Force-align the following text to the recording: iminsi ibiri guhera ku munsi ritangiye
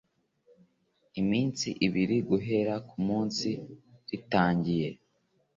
iminsi 1.21 1.67
ibiri 1.85 2.17
guhera 2.29 2.73
ku 2.87 2.97
munsi 3.07 3.49
ritangiye 4.09 4.89